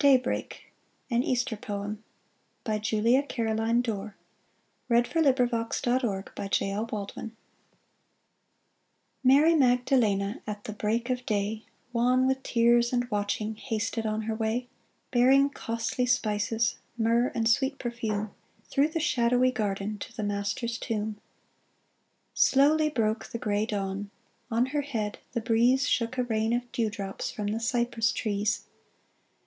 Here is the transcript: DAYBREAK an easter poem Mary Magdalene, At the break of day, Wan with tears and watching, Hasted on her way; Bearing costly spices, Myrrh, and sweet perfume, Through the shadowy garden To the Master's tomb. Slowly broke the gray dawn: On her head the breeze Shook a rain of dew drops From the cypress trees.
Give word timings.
DAYBREAK 0.00 0.70
an 1.10 1.22
easter 1.22 1.56
poem 1.56 2.04
Mary 2.68 2.82
Magdalene, 3.00 3.62
At 10.46 10.64
the 10.64 10.76
break 10.76 11.08
of 11.10 11.24
day, 11.26 11.64
Wan 11.94 12.26
with 12.26 12.42
tears 12.42 12.92
and 12.92 13.10
watching, 13.10 13.54
Hasted 13.56 14.04
on 14.04 14.22
her 14.28 14.34
way; 14.34 14.68
Bearing 15.10 15.48
costly 15.48 16.04
spices, 16.04 16.76
Myrrh, 16.98 17.32
and 17.34 17.48
sweet 17.48 17.78
perfume, 17.78 18.34
Through 18.68 18.88
the 18.88 19.00
shadowy 19.00 19.50
garden 19.50 19.96
To 20.00 20.14
the 20.14 20.22
Master's 20.22 20.76
tomb. 20.76 21.16
Slowly 22.34 22.90
broke 22.90 23.28
the 23.30 23.38
gray 23.38 23.64
dawn: 23.64 24.10
On 24.50 24.66
her 24.66 24.82
head 24.82 25.16
the 25.32 25.40
breeze 25.40 25.88
Shook 25.88 26.18
a 26.18 26.24
rain 26.24 26.52
of 26.52 26.70
dew 26.72 26.90
drops 26.90 27.30
From 27.30 27.46
the 27.46 27.60
cypress 27.60 28.12
trees. 28.12 28.66